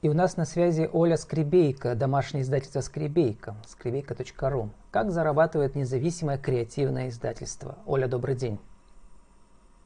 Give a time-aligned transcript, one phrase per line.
[0.00, 4.70] И у нас на связи Оля Скребейка, домашнее издательство Скребейка, скребейка.ру.
[4.92, 7.78] Как зарабатывает независимое креативное издательство?
[7.84, 8.60] Оля, добрый день.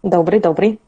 [0.02, 0.80] Добрый, добрый.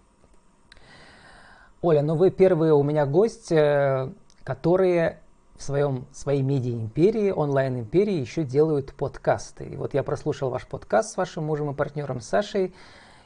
[1.81, 5.21] Оля, ну вы первые у меня гость, э, которые
[5.57, 9.65] в своем, своей медиа-империи, онлайн-империи еще делают подкасты.
[9.65, 12.75] И вот я прослушал ваш подкаст с вашим мужем и партнером Сашей.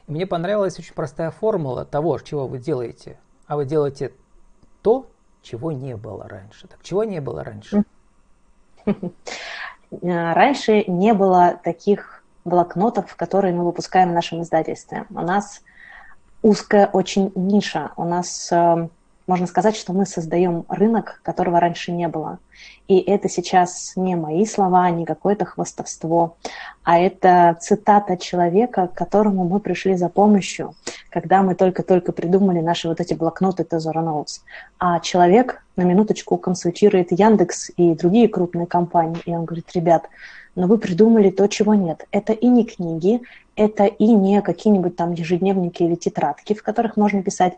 [0.07, 3.19] И мне понравилась очень простая формула того, чего вы делаете.
[3.47, 4.13] А вы делаете
[4.81, 5.07] то,
[5.41, 6.67] чего не было раньше.
[6.67, 7.83] Так чего не было раньше?
[9.91, 15.05] Раньше не было таких блокнотов, которые мы выпускаем в нашем издательстве.
[15.09, 15.61] У нас
[16.41, 17.91] узкая очень ниша.
[17.97, 18.91] У нас эм,
[19.29, 22.39] можно сказать, что мы создаем рынок, которого раньше не было.
[22.87, 26.35] И это сейчас не мои слова, не какое-то хвастовство,
[26.83, 30.73] а это цитата человека, к которому мы пришли за помощью,
[31.11, 34.41] когда мы только-только придумали наши вот эти блокноты Tesoro Notes.
[34.79, 40.09] А человек на минуточку консультирует Яндекс и другие крупные компании, и он говорит, ребят,
[40.55, 42.07] но вы придумали то, чего нет.
[42.11, 43.21] Это и не книги,
[43.55, 47.53] это и не какие-нибудь там ежедневники или тетрадки, в которых можно писать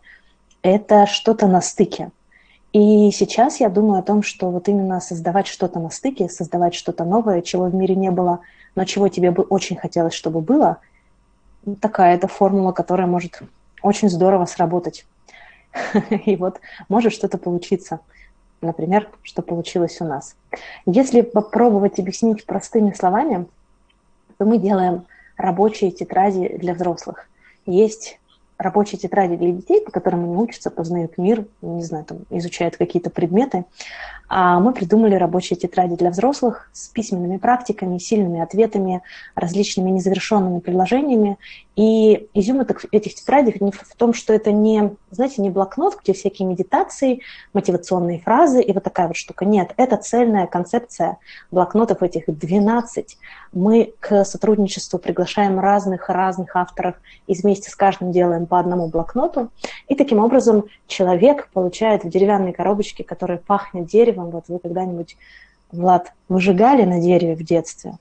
[0.62, 2.12] это что-то на стыке.
[2.74, 7.04] И сейчас я думаю о том, что вот именно создавать что-то на стыке, создавать что-то
[7.04, 8.40] новое, чего в мире не было,
[8.76, 10.78] но чего тебе бы очень хотелось, чтобы было,
[11.82, 13.42] такая это формула, которая может
[13.82, 15.06] очень здорово сработать.
[16.26, 18.00] И вот может что-то получиться.
[18.62, 20.36] Например, что получилось у нас.
[20.86, 23.48] Если попробовать объяснить простыми словами,
[24.38, 27.28] то мы делаем рабочие тетради для взрослых.
[27.66, 28.20] Есть
[28.62, 33.10] рабочие тетради для детей, по которым они учатся, познают мир, не знаю, там, изучают какие-то
[33.10, 33.66] предметы.
[34.34, 39.02] А мы придумали рабочие тетради для взрослых с письменными практиками, сильными ответами,
[39.36, 41.38] различными незавершенными предложениями.
[41.76, 46.48] И изюм этих тетрадей не в том, что это не, знаете, не блокнот, где всякие
[46.48, 49.44] медитации, мотивационные фразы и вот такая вот штука.
[49.44, 51.18] Нет, это цельная концепция
[51.50, 53.18] блокнотов этих 12.
[53.52, 56.96] Мы к сотрудничеству приглашаем разных-разных авторов
[57.28, 59.50] и вместе с каждым делаем по одному блокноту.
[59.88, 64.30] И таким образом человек получает в деревянной коробочке, которая пахнет деревом.
[64.30, 65.16] Вот вы когда-нибудь,
[65.72, 67.94] Влад, выжигали на дереве в детстве?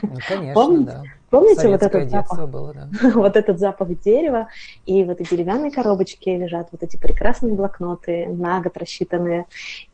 [0.00, 0.92] Ну, конечно, Помните?
[0.92, 1.02] да.
[1.28, 2.48] Помните вот этот запах?
[2.48, 2.88] Было, да.
[3.14, 4.48] вот этот запах дерева,
[4.86, 9.44] и в этой деревянной коробочке лежат вот эти прекрасные блокноты, на год рассчитанные,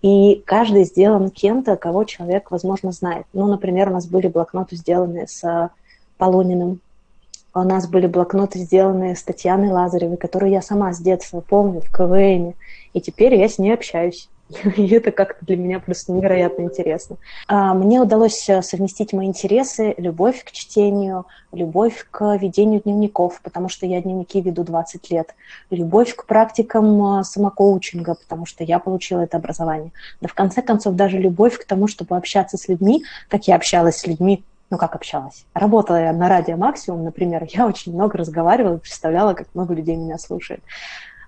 [0.00, 3.26] и каждый сделан кем-то, кого человек, возможно, знает.
[3.32, 5.70] Ну, например, у нас были блокноты, сделанные с
[6.18, 6.80] Полуниным,
[7.60, 11.90] у нас были блокноты, сделанные с Татьяной Лазаревой, которую я сама с детства помню в
[11.92, 12.54] КВН,
[12.92, 14.28] и теперь я с ней общаюсь.
[14.76, 17.16] И это как-то для меня просто невероятно интересно.
[17.46, 23.68] А, мне удалось э, совместить мои интересы, любовь к чтению, любовь к ведению дневников, потому
[23.68, 25.34] что я дневники веду 20 лет,
[25.70, 29.92] любовь к практикам э, самокоучинга, потому что я получила это образование.
[30.20, 33.98] Да в конце концов даже любовь к тому, чтобы общаться с людьми, как я общалась
[33.98, 35.46] с людьми ну как общалась.
[35.54, 40.18] Работала я на радио Максимум, например, я очень много разговаривала, представляла, как много людей меня
[40.18, 40.62] слушает.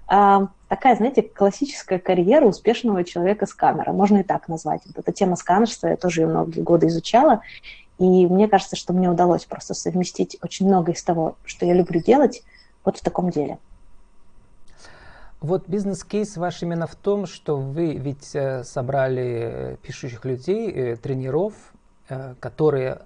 [0.06, 4.82] А, такая, знаете, классическая карьера успешного человека с камерой, можно и так назвать.
[4.86, 7.42] Вот эта тема сканерства, я тоже ее многие годы изучала,
[7.98, 12.02] и мне кажется, что мне удалось просто совместить очень много из того, что я люблю
[12.02, 12.42] делать,
[12.84, 13.58] вот в таком деле.
[15.40, 21.54] Вот бизнес-кейс ваш именно в том, что вы ведь э, собрали пишущих людей, э, тренеров,
[22.08, 23.02] э, которые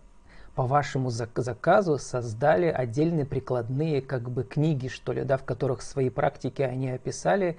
[0.55, 6.11] по вашему заказу создали отдельные прикладные как бы книги, что ли, да, в которых свои
[6.11, 7.59] практики они описали,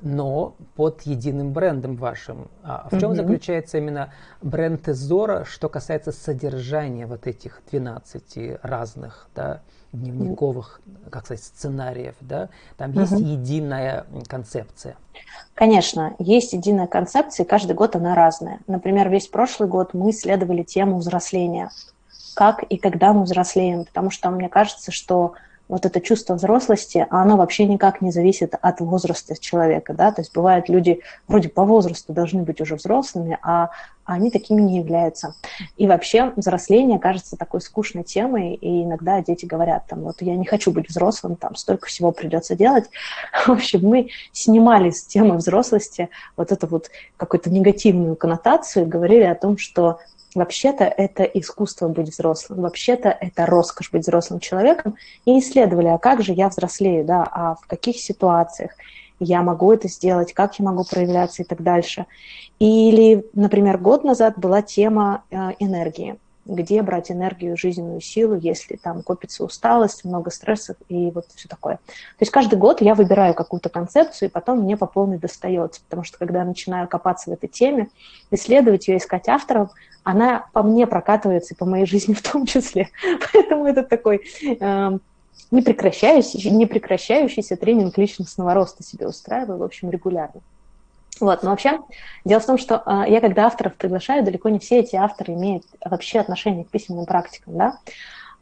[0.00, 2.48] но под единым брендом вашим.
[2.62, 3.14] А в чем mm-hmm.
[3.14, 4.12] заключается именно
[4.42, 9.62] бренд Тезора, что касается содержания вот этих 12 разных, да,
[9.92, 12.50] дневниковых, как сказать, сценариев, да?
[12.76, 13.00] Там mm-hmm.
[13.00, 14.96] есть единая концепция.
[15.54, 18.58] Конечно, есть единая концепция, и каждый год она разная.
[18.66, 21.70] Например, весь прошлый год мы исследовали тему взросления
[22.34, 25.34] как и когда мы взрослеем, потому что мне кажется, что
[25.68, 30.34] вот это чувство взрослости, оно вообще никак не зависит от возраста человека, да, то есть
[30.34, 33.70] бывают люди вроде по возрасту должны быть уже взрослыми, а
[34.04, 35.34] они такими не являются.
[35.78, 40.44] И вообще взросление кажется такой скучной темой, и иногда дети говорят, там, вот я не
[40.44, 42.90] хочу быть взрослым, там столько всего придется делать.
[43.46, 49.34] В общем, мы снимали с темы взрослости вот эту вот какую-то негативную коннотацию, говорили о
[49.34, 50.00] том, что
[50.34, 54.96] Вообще-то это искусство быть взрослым, вообще-то это роскошь быть взрослым человеком.
[55.24, 58.72] И исследовали, а как же я взрослею, да, а в каких ситуациях
[59.20, 62.06] я могу это сделать, как я могу проявляться и так дальше.
[62.58, 66.16] Или, например, год назад была тема э, энергии.
[66.46, 71.76] Где брать энергию, жизненную силу, если там копится усталость, много стрессов и вот все такое.
[71.76, 76.04] То есть каждый год я выбираю какую-то концепцию, и потом мне по полной достается, потому
[76.04, 77.88] что когда я начинаю копаться в этой теме,
[78.30, 79.70] исследовать ее, искать авторов,
[80.02, 82.88] она по мне прокатывается и по моей жизни в том числе.
[83.32, 84.22] Поэтому это такой
[84.60, 84.98] э,
[85.50, 90.40] непрекращающийся, непрекращающийся тренинг личностного роста себе устраиваю, в общем, регулярно.
[91.24, 91.78] Вот, но вообще,
[92.26, 95.64] дело в том, что э, я когда авторов приглашаю, далеко не все эти авторы имеют
[95.82, 97.78] вообще отношение к письменным практикам, да.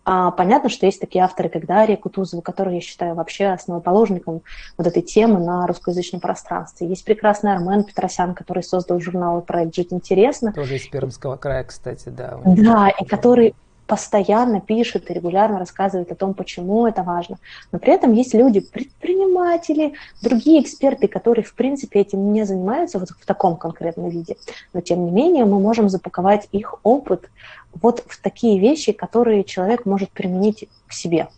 [0.05, 4.43] А, понятно, что есть такие авторы, как Дарья Кутузова, которую я считаю вообще основоположником
[4.77, 6.89] вот этой темы на русскоязычном пространстве.
[6.89, 10.53] Есть прекрасный Армен Петросян, который создал журнал и проект «Жить интересно».
[10.53, 12.41] Тоже из Пермского края, кстати, да.
[12.45, 13.55] Да, и который
[13.87, 17.39] постоянно пишет и регулярно рассказывает о том, почему это важно.
[17.73, 23.11] Но при этом есть люди, предприниматели, другие эксперты, которые, в принципе, этим не занимаются вот
[23.11, 24.37] в таком конкретном виде.
[24.73, 27.31] Но, тем не менее, мы можем запаковать их опыт
[27.75, 31.29] вот в такие вещи, которые человек может применить к себе.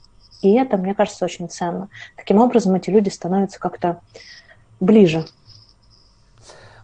[0.42, 1.88] И это, мне кажется, очень ценно.
[2.16, 4.00] Таким образом, эти люди становятся как-то
[4.80, 5.24] ближе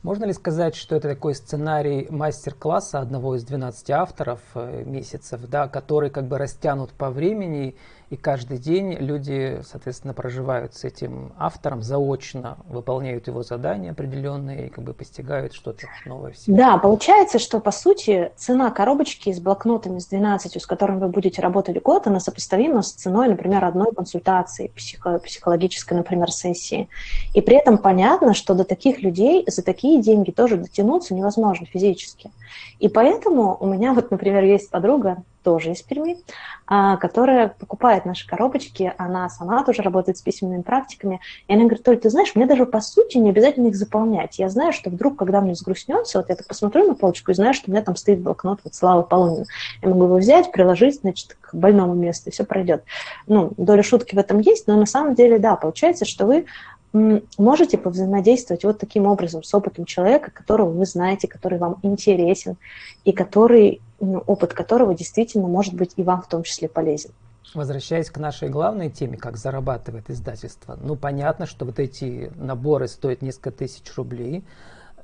[0.03, 5.69] можно ли сказать, что это такой сценарий мастер-класса одного из 12 авторов э, месяцев, да,
[5.69, 7.77] который как бы растянут по времени
[8.11, 14.69] и каждый день люди, соответственно, проживают с этим автором заочно, выполняют его задания определенные и
[14.69, 16.57] как бы постигают что-то новое в себе.
[16.57, 21.41] Да, получается, что по сути цена коробочки с блокнотами с 12, с которыми вы будете
[21.41, 26.89] работать год, она сопоставима с ценой, например, одной консультации, психо психологической, например, сессии.
[27.33, 32.33] И при этом понятно, что до таких людей за такие деньги тоже дотянуться невозможно физически.
[32.81, 36.19] И поэтому у меня вот, например, есть подруга, тоже из Перми,
[36.67, 41.83] а, которая покупает наши коробочки, она сама тоже работает с письменными практиками, и она говорит,
[41.83, 44.39] Толь, ты знаешь, мне даже по сути не обязательно их заполнять.
[44.39, 47.55] Я знаю, что вдруг, когда мне сгрустнется, вот я так посмотрю на полочку и знаю,
[47.55, 49.45] что у меня там стоит блокнот вот Слава Полунина.
[49.83, 52.85] Я могу его взять, приложить, значит, к больному месту, и все пройдет.
[53.27, 56.47] Ну, доля шутки в этом есть, но на самом деле, да, получается, что вы
[56.93, 62.57] можете повзаимодействовать вот таким образом с опытом человека, которого вы знаете, который вам интересен,
[63.05, 67.11] и который, ну, опыт которого действительно может быть и вам в том числе полезен.
[67.55, 73.23] Возвращаясь к нашей главной теме, как зарабатывает издательство, ну понятно, что вот эти наборы стоят
[73.23, 74.45] несколько тысяч рублей,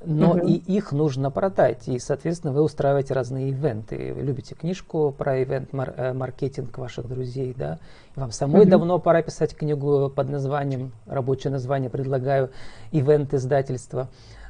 [0.07, 0.47] но угу.
[0.47, 1.89] и их нужно продать.
[1.89, 4.15] И, соответственно, вы устраиваете разные ивенты.
[4.15, 7.79] Вы любите книжку про ивент-маркетинг э, ваших друзей, да?
[8.15, 8.71] Вам самой угу.
[8.71, 12.51] давно пора писать книгу под названием, рабочее название предлагаю,
[12.93, 14.09] ивент издательства.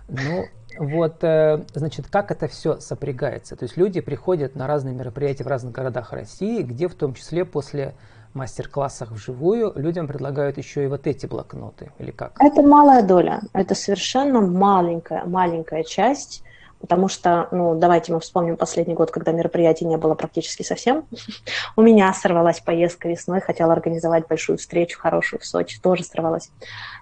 [0.09, 0.45] Ну,
[0.79, 3.57] вот, э, значит, как это все сопрягается?
[3.57, 7.45] То есть люди приходят на разные мероприятия в разных городах России, где в том числе
[7.45, 7.95] после
[8.37, 12.37] мастер-классах вживую людям предлагают еще и вот эти блокноты, или как?
[12.39, 16.45] Это малая доля, это совершенно маленькая, маленькая часть,
[16.81, 21.05] потому что, ну, давайте мы вспомним последний год, когда мероприятий не было практически совсем.
[21.77, 26.51] У меня сорвалась поездка весной, хотела организовать большую встречу хорошую в Сочи, тоже сорвалась.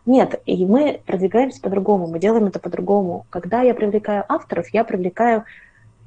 [0.06, 3.26] Нет, и мы продвигаемся по-другому, мы делаем это по-другому.
[3.30, 5.44] Когда я привлекаю авторов, я привлекаю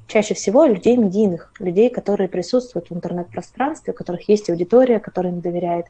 [0.08, 5.40] чаще всего людей медийных, людей, которые присутствуют в интернет-пространстве, у которых есть аудитория, которая им
[5.40, 5.86] доверяет.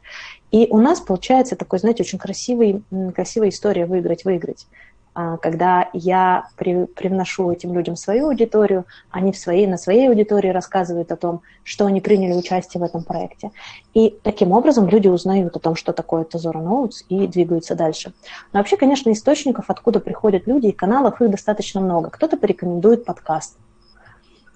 [0.51, 2.83] И у нас получается такой, знаете, очень красивый,
[3.15, 4.67] красивая история выиграть-выиграть.
[5.15, 10.49] А, когда я при, привношу этим людям свою аудиторию, они в своей, на своей аудитории
[10.49, 13.51] рассказывают о том, что они приняли участие в этом проекте.
[13.93, 18.13] И таким образом люди узнают о том, что такое Тезора Ноутс, и двигаются дальше.
[18.53, 22.09] Но вообще, конечно, источников, откуда приходят люди, и каналов их достаточно много.
[22.09, 23.57] Кто-то порекомендует подкаст,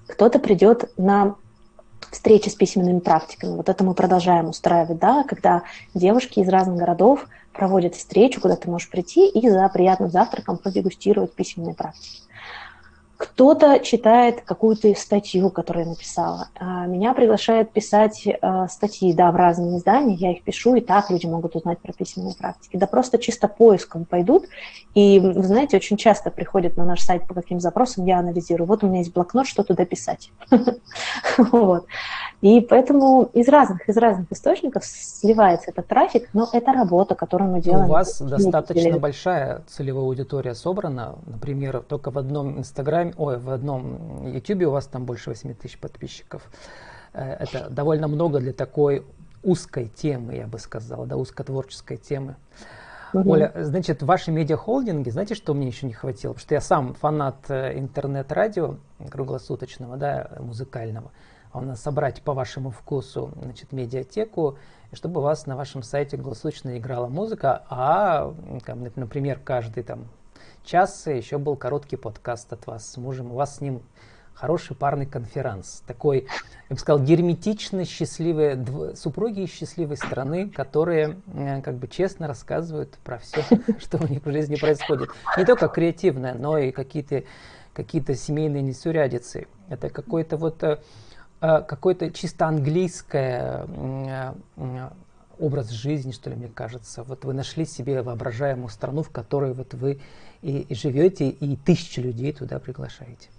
[0.07, 1.36] кто-то придет на
[2.12, 3.55] встречи с письменными практиками.
[3.55, 8.69] Вот это мы продолжаем устраивать, да, когда девушки из разных городов проводят встречу, куда ты
[8.69, 12.22] можешь прийти и за приятным завтраком продегустировать письменные практики.
[13.24, 16.50] Кто-то читает какую-то статью, которую я написала.
[16.60, 21.10] А, меня приглашают писать э, статьи, да, в разные издания, я их пишу, и так
[21.10, 22.75] люди могут узнать про письменные практики.
[22.75, 24.44] Да просто чисто поиском пойдут,
[24.94, 28.68] и, вы знаете, очень часто приходят на наш сайт по каким запросам, я анализирую.
[28.68, 30.32] Вот у меня есть блокнот, что туда писать.
[31.38, 31.88] Вот.
[32.44, 37.62] И поэтому из разных, из разных источников сливается этот трафик, но это работа, которую мы
[37.62, 37.86] делаем.
[37.86, 41.15] У вас достаточно большая целевая аудитория собрана.
[41.25, 45.77] Например, только в одном Инстаграме, ой, в одном Ютубе у вас там больше 8 тысяч
[45.77, 46.50] подписчиков.
[47.13, 49.05] Э, это довольно много для такой
[49.43, 52.36] узкой темы, я бы сказал, да, узкотворческой темы.
[53.13, 53.29] Угу.
[53.29, 56.34] Оля, значит, ваши медиахолдинги, знаете, что мне еще не хватило?
[56.34, 58.77] Потому что я сам фанат э, интернет-радио
[59.10, 61.12] круглосуточного, да, музыкального
[61.53, 64.58] у нас собрать по вашему вкусу значит, медиатеку,
[64.91, 68.34] чтобы у вас на вашем сайте круглосуточно играла музыка, а,
[68.96, 70.08] например, каждый там
[70.63, 73.32] час еще был короткий подкаст от вас с мужем.
[73.32, 73.82] У вас с ним
[74.34, 75.82] хороший парный конференц.
[75.82, 76.27] Такой,
[76.70, 78.98] я бы сказал, герметично счастливые дв...
[78.98, 83.43] супруги из счастливой страны, которые э, как бы честно рассказывают про все,
[83.79, 85.10] что у них в жизни происходит.
[85.38, 87.24] Не только креативное, но и какие-то
[87.74, 89.48] какие-то семейные несурядицы.
[89.67, 90.79] Это какой-то вот э,
[91.41, 93.65] э, какой-то чисто английское
[95.39, 97.03] образ жизни, что ли, мне кажется.
[97.03, 100.00] Вот вы нашли себе воображаемую страну, в которой вот вы
[100.43, 103.29] и, живете, и тысячи людей туда приглашаете.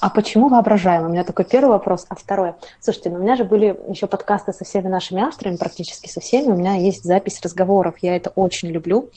[0.00, 1.04] А почему воображаем?
[1.04, 2.06] У меня такой первый вопрос.
[2.08, 2.54] А второй.
[2.80, 6.52] Слушайте, ну у меня же были еще подкасты со всеми нашими авторами, практически со всеми.
[6.52, 7.96] У меня есть запись разговоров.
[8.00, 9.10] Я это очень люблю.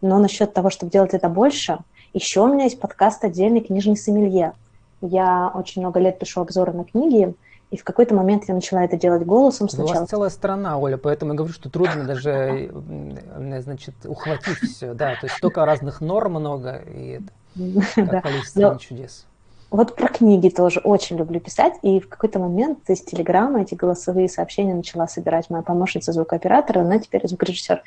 [0.00, 1.78] Но насчет того, чтобы делать это больше,
[2.12, 4.54] еще у меня есть подкаст отдельный «Книжный сомелье».
[5.00, 7.34] Я очень много лет пишу обзоры на книги,
[7.74, 9.96] и в какой-то момент я начала это делать голосом сначала.
[9.96, 12.70] У вас целая страна, Оля, поэтому я говорю, что трудно даже,
[13.62, 14.94] значит, ухватить все.
[14.94, 17.20] Да, то есть столько разных норм много, и
[17.56, 19.26] это как количество чудес.
[19.74, 24.28] Вот про книги тоже очень люблю писать, и в какой-то момент из Телеграма эти голосовые
[24.28, 27.82] сообщения начала собирать моя помощница звукооператора, она теперь звукорежиссер.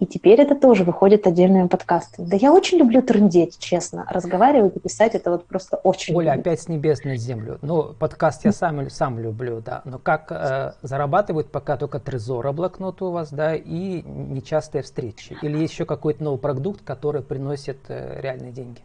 [0.00, 2.26] И теперь это тоже выходит отдельными подкастами.
[2.26, 4.04] Да я очень люблю трындеть, честно.
[4.10, 6.40] Разговаривать и писать это вот просто очень Оля, люблю.
[6.40, 7.60] опять с небес на землю.
[7.62, 9.82] Ну, подкаст я сам, сам люблю, да.
[9.84, 15.36] Но как э, зарабатывают пока только трезора блокнот у вас, да, и нечастые встречи?
[15.42, 18.80] Или есть еще какой-то новый продукт, который приносит э, реальные деньги?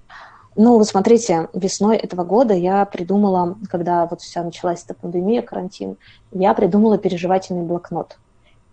[0.56, 5.98] Ну, вот смотрите, весной этого года я придумала, когда вот вся началась эта пандемия, карантин,
[6.32, 8.18] я придумала переживательный блокнот.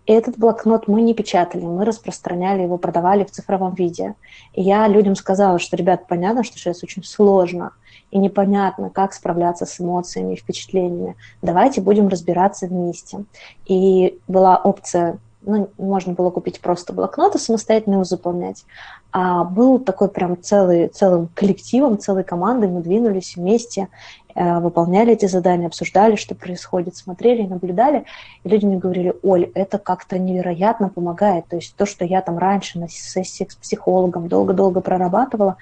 [0.05, 4.15] И этот блокнот мы не печатали, мы распространяли его, продавали в цифровом виде.
[4.53, 7.71] И я людям сказала, что, ребят, понятно, что сейчас очень сложно
[8.09, 11.15] и непонятно, как справляться с эмоциями и впечатлениями.
[11.41, 13.25] Давайте будем разбираться вместе.
[13.65, 18.65] И была опция ну, можно было купить просто блокнот и самостоятельно его заполнять.
[19.11, 23.89] А был такой прям целый, целым коллективом, целой командой, мы двинулись вместе,
[24.35, 28.05] э, выполняли эти задания, обсуждали, что происходит, смотрели, наблюдали.
[28.43, 31.47] И люди мне говорили, Оль, это как-то невероятно помогает.
[31.47, 35.57] То есть то, что я там раньше на сессиях с психологом долго-долго прорабатывала,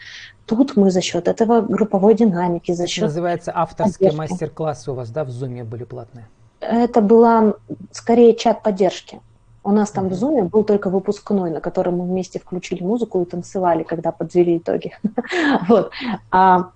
[0.45, 3.03] тут мы за счет этого групповой динамики, за счет...
[3.03, 6.27] Это называется авторские мастер-классы у вас, да, в Zoom были платные?
[6.59, 7.53] Это была
[7.91, 9.21] скорее чат поддержки.
[9.69, 13.25] У нас там в Zoom был только выпускной, на котором мы вместе включили музыку и
[13.25, 14.97] танцевали, когда подвели итоги.
[15.67, 15.91] вот.
[16.31, 16.71] а,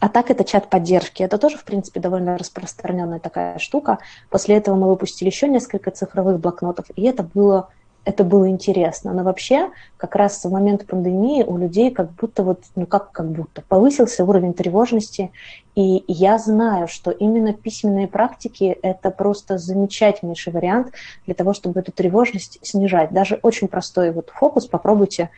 [0.00, 1.22] а так это чат поддержки.
[1.22, 3.98] Это тоже, в принципе, довольно распространенная такая штука.
[4.28, 7.68] После этого мы выпустили еще несколько цифровых блокнотов, и это было
[8.06, 9.12] это было интересно.
[9.12, 13.28] Но вообще, как раз в момент пандемии у людей как будто вот, ну как как
[13.28, 15.32] будто, повысился уровень тревожности.
[15.74, 20.92] И я знаю, что именно письменные практики– это просто замечательнейший вариант
[21.26, 23.10] для того, чтобы эту тревожность снижать.
[23.10, 25.30] Даже очень простой вот фокус попробуйте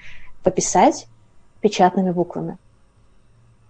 [0.43, 1.09] пописать
[1.63, 2.59] печатными буквами.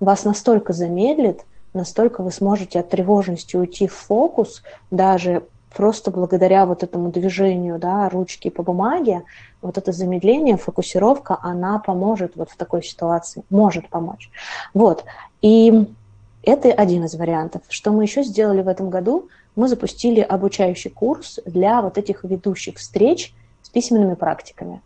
[0.00, 6.82] Вас настолько замедлит, настолько вы сможете от тревожности уйти в фокус, даже просто благодаря вот
[6.82, 9.22] этому движению да, ручки по бумаге,
[9.62, 14.30] вот это замедление, фокусировка, она поможет вот в такой ситуации, может помочь.
[14.74, 15.04] Вот.
[15.42, 15.86] И
[16.42, 17.62] это один из вариантов.
[17.68, 19.28] Что мы еще сделали в этом году?
[19.56, 24.80] Мы запустили обучающий курс для вот этих ведущих встреч с письменными практиками.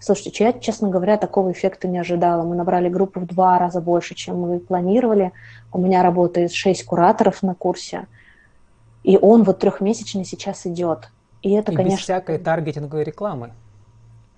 [0.00, 2.42] Слушайте, я, честно говоря, такого эффекта не ожидала.
[2.42, 5.32] Мы набрали группу в два раза больше, чем мы планировали.
[5.72, 8.06] У меня работает шесть кураторов на курсе–
[9.04, 11.10] и он вот трехмесячный сейчас идет.
[11.42, 11.96] И это, и конечно...
[11.96, 13.52] без всякой таргетинговой рекламы.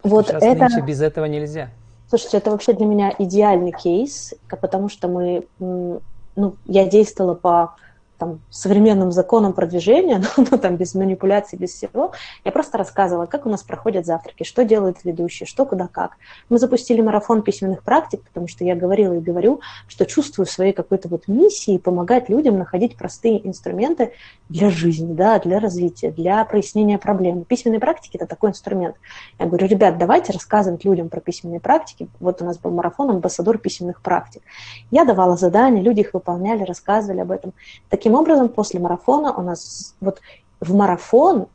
[0.02, 0.64] Вот сейчас это...
[0.64, 1.70] нынче без этого нельзя.
[2.08, 7.74] Слушайте, это вообще для меня идеальный кейс, потому что мы, ну, я действовала по
[8.18, 12.12] там, современным законам продвижения, ну, ну, там, без манипуляций, без всего,
[12.44, 16.16] я просто рассказывала, как у нас проходят завтраки, что делают ведущие, что, куда, как.
[16.48, 21.08] Мы запустили марафон письменных практик, потому что я говорила и говорю, что чувствую своей какой-то
[21.08, 24.12] вот миссией помогать людям находить простые инструменты
[24.48, 27.44] для жизни, да, для развития, для прояснения проблем.
[27.44, 28.96] Письменные практики– это такой инструмент.
[29.38, 32.08] Я говорю, ребят, давайте рассказывать людям про письменные практики.
[32.20, 34.42] Вот у нас был марафон «Амбассадор письменных практик».
[34.90, 37.52] Я давала задания, люди их выполняли, рассказывали об этом.
[37.88, 40.20] Таким Таким образом, после марафона у нас вот
[40.60, 41.48] в марафон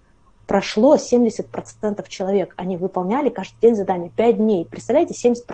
[0.48, 2.54] прошло 70% человек.
[2.58, 4.66] Они выполняли каждый день задание 5 дней.
[4.66, 5.46] Представляете, 70%.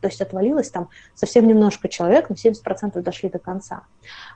[0.00, 3.82] То есть отвалилось там совсем немножко человек, но 70% дошли до конца.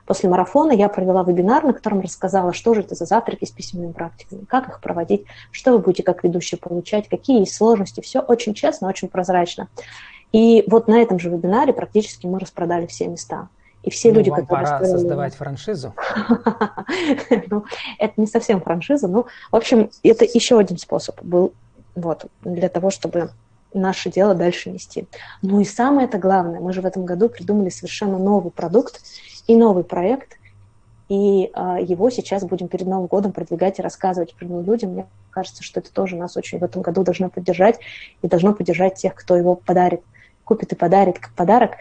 [0.05, 3.93] После марафона я провела вебинар, на котором рассказала, что же это за завтраки с письменными
[3.93, 8.01] практиками, как их проводить, что вы будете как ведущий получать, какие есть сложности.
[8.01, 9.69] Все очень честно, очень прозрачно.
[10.33, 13.47] И вот на этом же вебинаре практически мы распродали все места.
[13.83, 14.93] И все ну, люди, вам которые пора строили...
[14.93, 15.93] создавать франшизу.
[17.49, 17.65] ну,
[17.97, 21.53] это не совсем франшиза, ну, в общем, это еще один способ был
[21.95, 23.29] вот, для того, чтобы
[23.73, 25.07] наше дело дальше нести.
[25.41, 29.01] Ну и самое это главное, мы же в этом году придумали совершенно новый продукт
[29.47, 30.39] и новый проект,
[31.07, 34.91] и э, его сейчас будем перед Новым годом продвигать и рассказывать прямым людям.
[34.91, 37.79] Мне кажется, что это тоже нас очень в этом году должно поддержать
[38.21, 40.01] и должно поддержать тех, кто его подарит,
[40.43, 41.71] купит и подарит как подарок.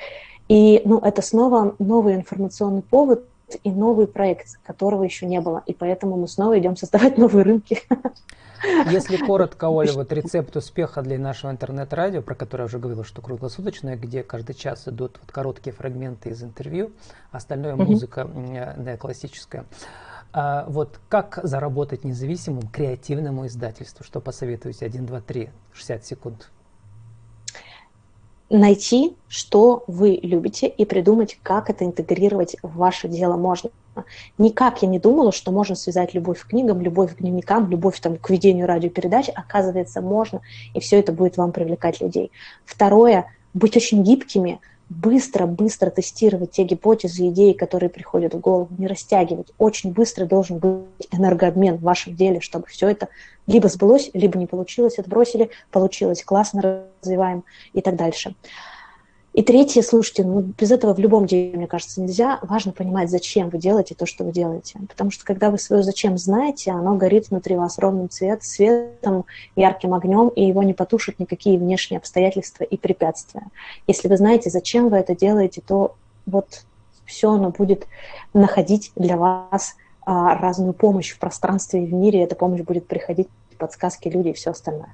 [0.48, 3.24] И ну, это снова новый информационный повод
[3.62, 5.62] и новый проект, которого еще не было.
[5.66, 7.82] И поэтому мы снова идем создавать новые рынки.
[8.90, 13.22] Если коротко, Оля, вот рецепт успеха для нашего интернет-радио, про которое я уже говорила, что
[13.22, 16.90] круглосуточное, где каждый час идут вот короткие фрагменты из интервью,
[17.30, 18.96] остальное музыка mm-hmm.
[18.96, 19.64] классическая.
[20.32, 24.04] А вот как заработать независимому креативному издательству?
[24.04, 24.84] Что посоветуете?
[24.86, 26.50] 1, 2, 3, 60 секунд
[28.50, 33.70] найти, что вы любите, и придумать, как это интегрировать в ваше дело можно.
[34.38, 38.16] Никак я не думала, что можно связать любовь к книгам, любовь к дневникам, любовь там,
[38.16, 39.28] к ведению радиопередач.
[39.34, 40.40] Оказывается, можно,
[40.74, 42.30] и все это будет вам привлекать людей.
[42.64, 49.52] Второе, быть очень гибкими, быстро-быстро тестировать те гипотезы, идеи, которые приходят в голову, не растягивать.
[49.58, 53.08] Очень быстро должен быть энергообмен в вашем деле, чтобы все это
[53.46, 58.34] либо сбылось, либо не получилось, отбросили, получилось, классно развиваем и так дальше.
[59.38, 62.40] И третье, слушайте, ну, без этого в любом деле, мне кажется, нельзя.
[62.42, 64.80] Важно понимать, зачем вы делаете то, что вы делаете.
[64.88, 69.94] Потому что когда вы свое зачем знаете, оно горит внутри вас ровным цвет, светом, ярким
[69.94, 73.44] огнем, и его не потушат никакие внешние обстоятельства и препятствия.
[73.86, 75.94] Если вы знаете, зачем вы это делаете, то
[76.26, 76.64] вот
[77.06, 77.86] все оно будет
[78.34, 82.24] находить для вас а, разную помощь в пространстве и в мире.
[82.24, 84.92] Эта помощь будет приходить, подсказки люди и все остальное.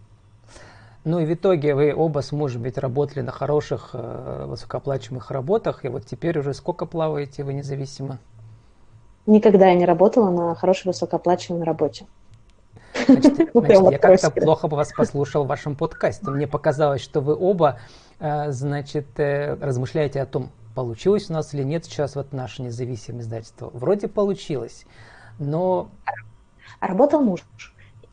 [1.04, 5.84] Ну и в итоге вы оба с мужем ведь работали на хороших, э, высокооплачиваемых работах,
[5.84, 8.18] и вот теперь уже сколько плаваете вы независимо?
[9.26, 12.06] Никогда я не работала на хорошей высокооплачиваемой работе.
[13.06, 16.30] Значит, значит я как-то плохо вас послушал в вашем подкасте.
[16.30, 17.78] Мне показалось, что вы оба,
[18.18, 23.20] э, значит, э, размышляете о том, получилось у нас или нет сейчас вот наше независимое
[23.20, 23.70] издательство.
[23.74, 24.86] Вроде получилось,
[25.38, 25.90] но...
[26.80, 27.44] Работал муж.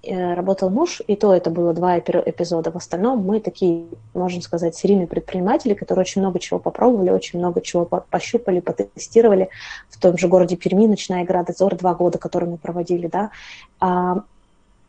[0.04, 2.72] Э, работал муж, и то это было два эпизода.
[2.72, 7.62] В остальном мы такие, можно сказать, серийные предприниматели, которые очень много чего попробовали, очень много
[7.62, 9.50] чего пощупали, потестировали.
[9.90, 13.30] В том же городе Перми «Ночная игра Дозор» два года, которые мы проводили, да.
[13.80, 14.24] А,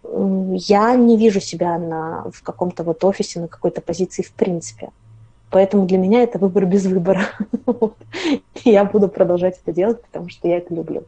[0.03, 4.89] я не вижу себя на, в каком-то вот офисе, на какой-то позиции в принципе.
[5.51, 7.27] Поэтому для меня это выбор без выбора.
[8.65, 11.05] Я буду продолжать это делать, потому что я это люблю.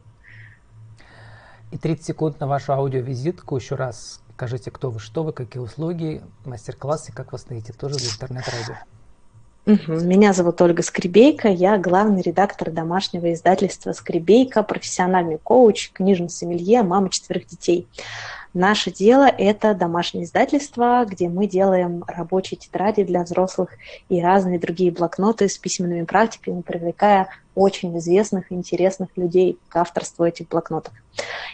[1.75, 3.57] И 30 секунд на вашу аудиовизитку.
[3.57, 8.07] Еще раз скажите, кто вы, что вы, какие услуги, мастер-классы, как вас найти тоже для
[8.07, 8.75] интернет-радио.
[10.05, 17.09] Меня зовут Ольга Скребейка, я главный редактор домашнего издательства «Скребейка», профессиональный коуч, книжный сомелье, мама
[17.09, 17.89] четверых детей.
[18.55, 23.71] Наше дело– это домашнее издательство, где мы делаем рабочие тетради для взрослых
[24.07, 30.23] и разные другие блокноты с письменными практиками, привлекая очень известных и интересных людей к авторству
[30.23, 30.93] этих блокнотов.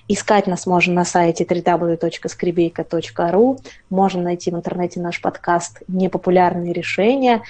[0.07, 3.59] Искать нас можно на сайте www.skribeyka.ru,
[3.89, 7.41] можно найти в интернете наш подкаст «Непопулярные решения»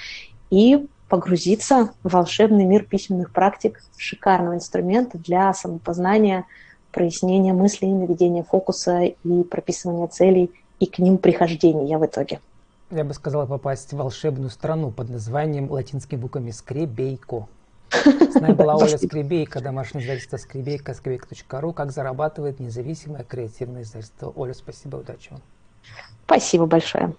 [0.48, 6.46] и погрузиться в волшебный мир письменных практик, шикарного инструмента для самопознания–
[6.92, 12.40] прояснение мыслей, наведение фокуса и прописывание целей и к ним прихождения в итоге.
[12.90, 17.48] Я бы сказала попасть в волшебную страну под названием латинскими буквами Скребейко.
[17.90, 21.72] С нами была Оля Скребейка, домашнее издательство Скребейка, скребейка.ру.
[21.72, 24.32] Как зарабатывает независимое креативное издательство.
[24.36, 25.40] Оля, спасибо, удачи вам.
[26.26, 27.14] Спасибо большое.